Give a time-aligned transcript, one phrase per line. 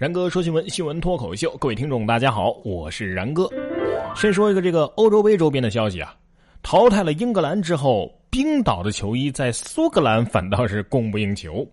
[0.00, 3.46] 然哥说新闻，新闻脱口秀，各位听众大家好，我是然哥。
[4.16, 6.16] 先说一个这个欧洲杯周边的消息啊，
[6.62, 11.68] 淘汰了英格兰之后，冰岛的球衣在苏格兰反倒是供不应求。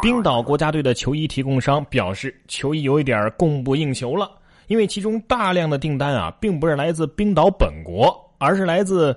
[0.00, 4.30] 冰岛国家队的球衣提供商表示，球衣有一点供不应求了，
[4.68, 9.12] 因为其中大量的订单啊，并不是来自冰岛本国，而是来自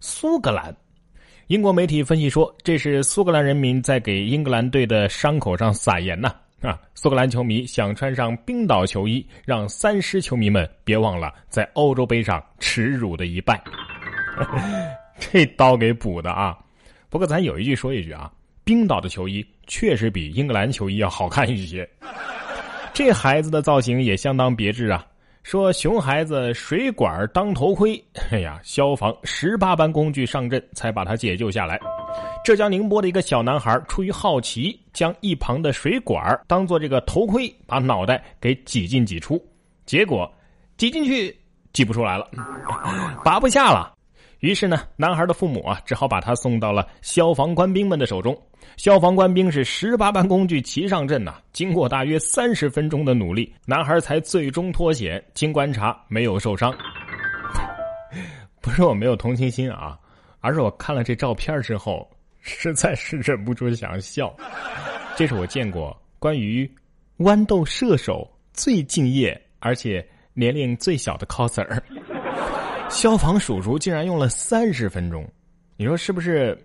[0.00, 0.74] 苏格兰。
[1.48, 6.32] 英国媒体分析说，这是苏格兰人民在给英格兰队的伤口上撒盐呐。
[6.60, 13.62] 啊苏格兰球迷想穿上冰岛球衣，让三狮球迷们别忘了在欧洲杯上耻辱的一败。
[15.18, 16.56] 这刀给补的啊！
[17.08, 18.30] 不过咱有一句说一句啊，
[18.64, 21.88] 冰岛的球衣确实比英格兰球衣要好看一些。
[22.92, 25.06] 这孩子的造型也相当别致啊！
[25.50, 28.00] 说熊孩子水管当头盔，
[28.30, 31.76] 哎呀，消防十八般工具上阵才把他解救下来。
[32.44, 39.44] 浙江宁波的一个小男孩出于好奇，将一旁的水管当做这个头盔，把脑袋给挤进挤出，
[39.86, 40.32] 结果
[40.76, 41.36] 挤进去
[41.72, 42.30] 挤不出来了，
[43.24, 43.92] 拔不下了。
[44.40, 48.36] 于是呢，男孩的父母啊，只好把他送到了消防官兵们的手中。
[48.76, 55.22] 消防官兵是十八般工具齐上阵呐，经过大约三十分钟的努力，男孩才最终脱险。
[55.34, 56.74] 经观察，没有受伤。
[58.62, 59.98] 不是我没有同情心啊。
[60.40, 62.08] 而是我看了这照片之后，
[62.40, 64.34] 实在是忍不住想笑。
[65.16, 66.70] 这是我见过关于
[67.18, 70.02] 豌豆射手最敬业而且
[70.32, 71.78] 年龄最小的 coser。
[72.90, 75.26] 消防叔叔竟然用了三十分钟，
[75.76, 76.56] 你说是不是？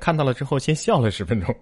[0.00, 1.54] 看到了之后先笑了十分钟。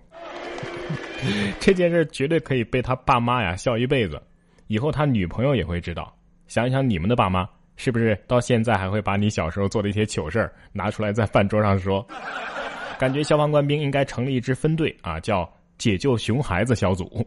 [1.61, 4.21] 这件事绝对可以被他爸妈呀笑一辈子，
[4.67, 6.12] 以后他女朋友也会知道。
[6.48, 7.48] 想一想你们的爸妈。
[7.77, 12.06] 是不是到现在还会把你小时候做的一些糗事拿出来在饭桌上说？
[12.98, 17.27] 感觉消防官兵应该成立一支分队啊，叫解救熊孩子小组。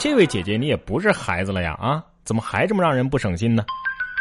[0.00, 2.04] 这位姐姐，你也不是孩子了呀啊？
[2.24, 3.64] 怎么还这么让人不省心呢？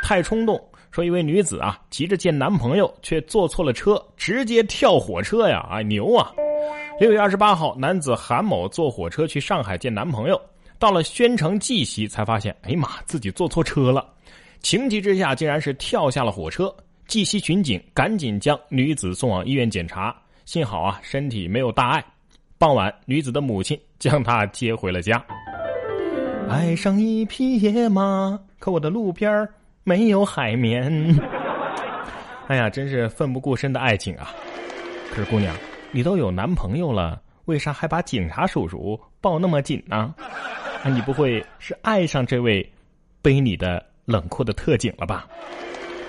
[0.03, 0.63] 太冲动！
[0.91, 5.59] 说一位女子啊，急着见男朋友，却坐错了车，直接跳火车呀！
[5.69, 6.31] 啊，牛啊！
[6.99, 10.41] 六月二十八号，男子韩某坐火车去上海见男朋友，
[10.79, 14.05] 到了宣城绩溪，才发现，哎呀妈，自己坐错车了。
[14.61, 16.73] 情急之下，竟然是跳下了火车。
[17.07, 22.03] 绩溪巡警赶紧将女子送往医院检查，幸好啊，身体没有大碍。
[22.57, 25.23] 傍晚，女子的母亲 将她接回了家。
[26.49, 29.47] 爱上一匹野马，可我的路边
[29.83, 30.91] 没有海绵。
[32.47, 34.33] 哎呀，真是奋不顾身的爱情啊！
[35.11, 35.55] 可是姑娘，
[35.91, 40.13] 你都有男朋友了，为啥还把警察叔叔抱那么紧呢？
[40.85, 42.67] 你不会是爱上这位
[43.21, 43.85] 背你的？
[44.05, 45.27] 冷酷的特警了吧？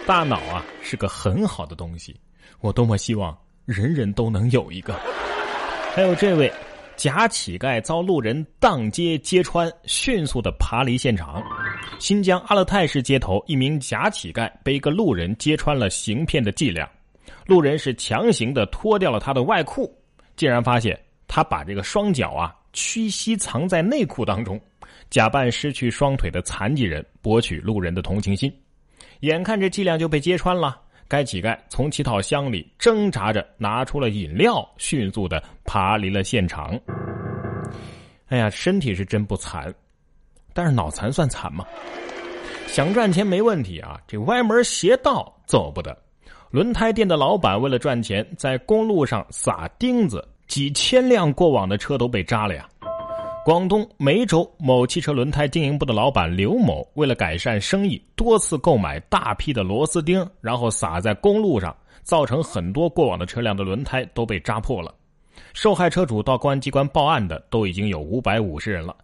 [0.06, 2.19] 大脑啊是个很好的东西，
[2.60, 4.98] 我多么希望人人都能有一个。
[5.94, 6.50] 还有这位
[6.97, 11.42] 假乞丐遭路人当街揭穿，迅速的爬离现场。
[11.98, 16.88] 新疆阿勒泰市街头，一名假乞丐被一个路人揭穿了行骗的伎俩。
[17.46, 19.92] 路人是强行的脱掉了他的外裤，
[20.36, 20.98] 竟然发现
[21.28, 24.60] 他把这个双脚啊屈膝藏在内裤当中。
[25.10, 28.52] 假扮失去双腿的残疾人，博取路人的同情心。
[29.20, 36.78] 眼看这伎俩就被揭穿了，该乞丐从乞讨箱里挣扎着拿出了饮料，迅速的爬离了现场。
[38.28, 39.74] 哎呀，身体是真不残，
[40.53, 41.65] 但是脑残算残吗？
[42.66, 45.97] 想赚钱没问题啊，这歪门邪道走不得。
[46.50, 52.69] 轮胎店的老板为了赚钱，在公路上撒钉子，几千辆过往的车都被扎了呀。
[53.44, 64.94] 广东梅州某汽车轮胎经营部的老板刘某，为了改善生意，多次购买大批的螺丝钉，然后撒在公路上，造成很多过往的车辆的轮胎都被扎破了。
[65.55, 68.94] 受害车主到公安机关报案的都已经有五百五十人了，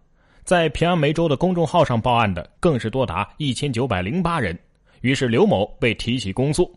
[0.47, 4.57] 在平安梅州的公众号上报案的更是多达一千九百零八人。
[5.01, 6.73] 于是刘某被提起公诉。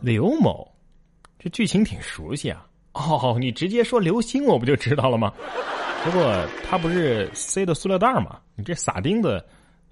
[0.00, 0.66] 刘某，
[1.38, 2.66] 这剧情挺熟悉啊！
[2.94, 5.30] 哦，你直接说刘星，我不就知道了吗？
[6.02, 8.40] 不过他不是塞的塑料袋吗？
[8.54, 9.44] 你这撒钉子，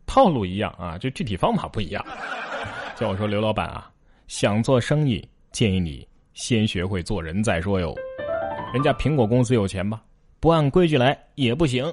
[0.06, 2.02] 套路一样啊，就具体方法不一样。
[2.96, 3.90] 叫我说刘老板啊，
[4.28, 7.94] 想做生意，建议你先学会做人再说哟。
[8.72, 10.00] 人家苹果公司有钱吧？
[10.40, 11.84] 不按规矩来也不行。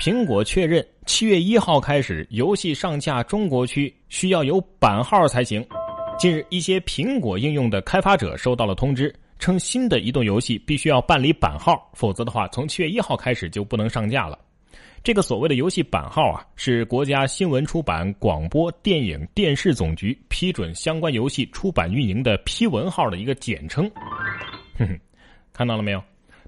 [0.00, 5.62] 苹果确认七月一号开始，游戏上架中国区需要有版号才行。
[6.18, 9.14] 近日，一些苹果应用的开发者收到了通知。
[9.38, 14.38] 称新的移动游戏必须要办理版号，否则的话，从七月一号开始就不能上架了。
[15.04, 23.90] 这个所谓的游戏版号啊，是国家新闻出版广播电影电视总局批准相关游戏出版运营的批文号的一个简称。
[24.78, 24.98] 哼哼，
[25.52, 26.02] 看到了没有？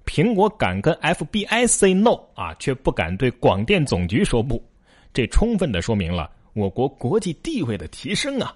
[0.05, 4.63] 苹果敢跟 FBI say no 啊，却不敢对广电总局说不，
[5.13, 8.55] 这充分的说明了我国国际地位的提升啊！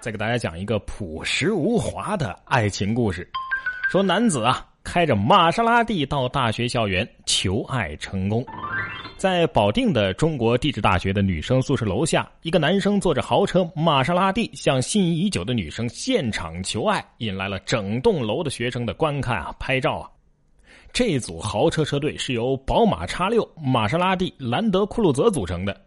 [0.00, 3.28] 再给大家讲一个朴实无华的爱情故事，
[3.90, 8.42] 说男子啊开着玛莎拉蒂到大学校园求爱成功。
[9.18, 20.08] 在保定的中国地质大学的女生宿舍楼下，一个男生坐着豪车玛莎拉蒂向心仪已久的女生现场求爱，引来了整栋楼的学生的观看啊、拍照啊。
[20.90, 25.78] 这组豪车车队是由宝马叉六、玛莎拉蒂、兰德酷路泽组成的。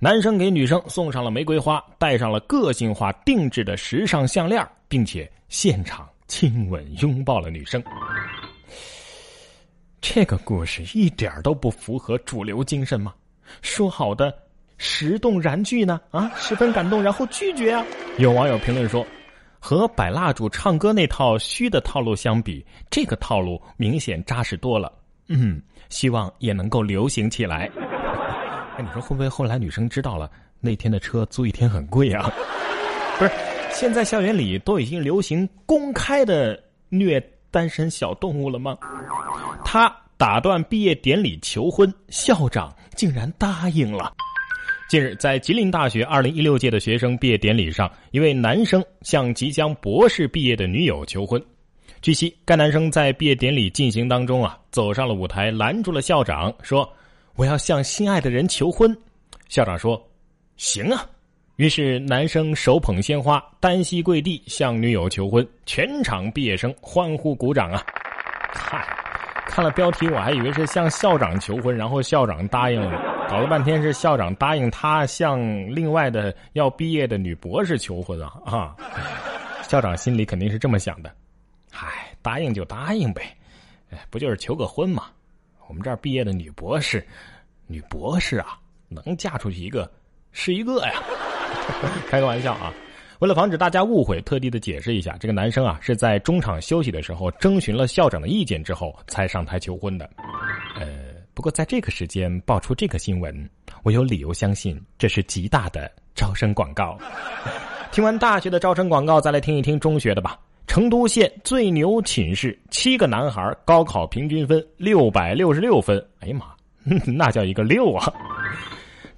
[0.00, 7.80] 男生给女生送上了玫瑰花，戴上了个性化定制的时尚项链，并且现场亲吻拥抱了女生。
[10.00, 13.12] 这个故事一点都不符合主流精神吗？
[13.62, 14.32] 说好的
[14.76, 16.00] 石动燃拒呢？
[16.10, 17.84] 啊，十分感动，然后拒绝啊！
[18.18, 19.04] 有网友评论说，
[19.58, 24.92] 和摆蜡烛唱歌那套虚的套路相比，这个套路明显扎实多了。
[25.26, 27.68] 嗯，希望也能够流行起来。
[28.78, 30.30] 哎，你说会不会后来女生知道了
[30.60, 32.32] 那天的车租一天很贵啊？
[33.18, 33.32] 不是，
[33.72, 36.58] 现在校园里都已经流行公开的
[36.88, 37.20] 虐。
[37.50, 38.76] 单身小动物了吗？
[39.70, 44.14] 他打断毕业典礼求婚，校长竟然答应了。
[44.88, 51.38] 近日，在吉林大学二零一六届的学生毕业典礼上，一位男生向即将博士毕业的女友求婚。
[52.00, 56.90] 据悉，该男生在毕业典礼进行当中啊，走上了舞台，拦住了校长，说
[57.36, 58.96] ：“我要向心爱的人求婚。”
[59.50, 60.02] 校长说
[60.56, 61.06] ：“行啊。”
[61.56, 67.84] 于是，男生手捧鲜花，单膝跪地向女友求婚，全场毕业生欢呼鼓掌啊！
[68.50, 68.97] 嗨，
[69.48, 75.40] 看了标题我还以为是向校长求婚，然后校长答应了，搞了半天是校长答应他向
[75.74, 78.32] 另外的要毕业的女博士求婚啊！
[78.44, 78.76] 啊，
[79.62, 81.10] 校长心里肯定是这么想的，
[81.72, 83.36] 嗨，答应就答应呗，
[83.90, 85.06] 哎，不就是求个婚吗？
[85.66, 87.04] 我们这儿毕业的女博士，
[87.66, 88.58] 女博士啊，
[88.88, 89.90] 能嫁出去一个
[90.30, 91.02] 是一个呀。
[92.08, 92.72] 开个玩笑啊！
[93.20, 100.08] 为了防止大家误会，特地的解释一下，这个男生啊是在中场休息的时候征询了校长的意见之后才上台求婚的。
[100.76, 100.86] 呃，
[101.34, 103.50] 不过在这个时间爆出这个新闻，
[103.82, 106.96] 我有理由相信这是极大的招生广告。
[107.90, 110.38] 听完大学的招生广告，再来听一听中学的吧。
[110.68, 116.46] 成都县最牛寝室七个男孩高考平均分六百六十六分，哎呀妈，
[117.04, 118.12] 那叫一个六啊！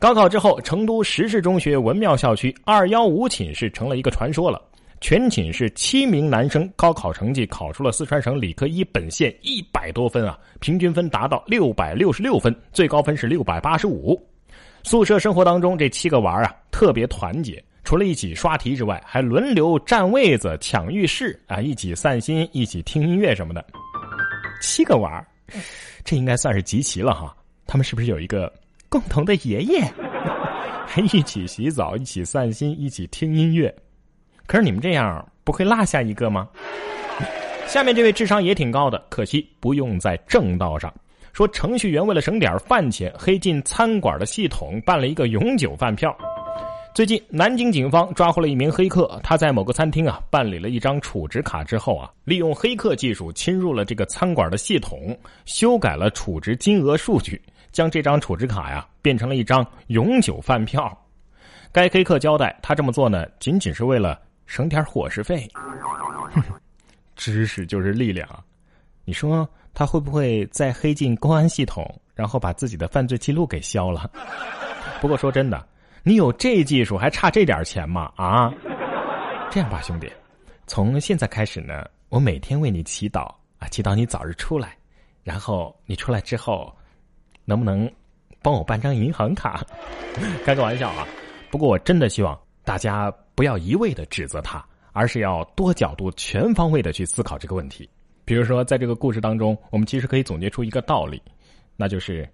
[0.00, 4.58] 高考之后，成都石室中学文庙校区二幺五寝室成了一个传说了。
[4.98, 14.18] 全寝室七名男生高考成绩考出了四川省理科一本线一百多分啊，平均分达到六百六十六分，最高分是六百八十五。
[14.84, 23.62] 宿舍生活当中，这七个娃啊特别团结，除了一起刷题之外，还轮流占位子、抢浴室啊，一起散心，一起听音乐什么的。
[24.62, 25.22] 七个娃
[26.06, 27.36] 这应该算是集齐了哈。
[27.66, 28.50] 他们是不是有一个？
[28.90, 29.80] 共同的爷爷，
[30.84, 33.72] 还一起洗澡，一起散心，一起听音乐。
[34.46, 36.48] 可是你们这样不会落下一个吗？
[37.68, 40.92] 下面这位智商也挺高的，可惜不用在正道上。
[41.32, 46.12] 说程序员为了省点饭钱，黑进餐馆的系统办了一个永久饭票。
[46.92, 57.40] 最近，南京警方抓获了一名黑客，他在某个餐厅啊办理了一张储值卡之后啊，利用黑客技术侵入了这个餐馆的系统，修改了储值金额数据。
[57.72, 60.96] 将这张储值卡呀变成了一张永久饭票。
[61.72, 65.48] 该黑客交代，他这么做呢，仅仅是为了省点伙食费。
[67.14, 68.28] 知识就是力量，
[69.04, 74.10] 你说他会不会再黑进公安系统，然后把自己的犯罪记录给消了？
[75.00, 75.64] 不过说真的，
[76.02, 78.12] 你有这技术还差这点钱吗？
[78.16, 78.52] 啊，
[79.50, 80.10] 这样吧，兄弟，
[80.66, 84.76] 从现在开始呢，我每天为你祈祷啊，祈祷你早日出来，
[85.22, 86.74] 然后你出来之后。
[87.50, 87.90] 能不能
[88.40, 89.66] 帮我办张银行卡？
[90.46, 91.04] 开个玩笑啊！
[91.50, 97.90] 不过我真的希望大家不要一味的指责他，而是要多角度、全方位的去思考这个问题。
[98.24, 101.20] 比如说，在这个故事当中，我们其实可以总结出一个道理，
[101.76, 102.28] 那就是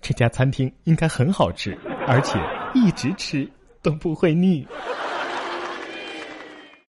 [0.00, 2.38] 这家餐厅应该很好吃，而且
[2.74, 3.46] 一直吃
[3.82, 4.66] 都不会腻。